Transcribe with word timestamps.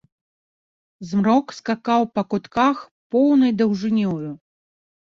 Змрок 1.09 1.53
скакаў 1.59 2.01
па 2.15 2.21
кутках 2.33 2.77
поўнай 3.15 3.51
даўжынёю. 3.63 4.29